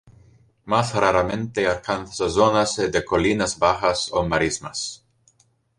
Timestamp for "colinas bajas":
3.05-4.09